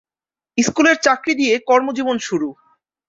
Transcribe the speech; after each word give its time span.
স্কুলের 0.57 0.97
চাকরি 1.01 1.33
দিয়ে 1.35 1.53
কর্মজীবন 1.67 2.17
শুরু। 2.19 2.49